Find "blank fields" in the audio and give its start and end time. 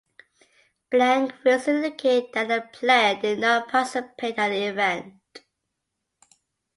0.89-1.67